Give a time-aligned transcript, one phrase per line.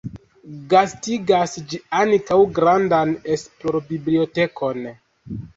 [0.71, 4.85] Gastigas ĝi ankaŭ grandan esplor-bibliotekon.